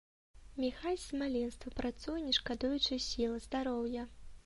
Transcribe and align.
Міхась 0.63 1.03
з 1.09 1.19
маленства 1.23 1.75
працуе 1.81 2.25
не 2.27 2.35
шкадуючы 2.41 3.01
сіл, 3.11 3.41
здароўя. 3.49 4.13